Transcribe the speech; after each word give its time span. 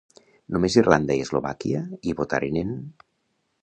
Només 0.55 0.77
Irlanda 0.83 1.19
i 1.19 1.23
Eslovàquia 1.27 1.85
hi 2.11 2.19
votaren 2.25 2.63
en. 2.67 2.77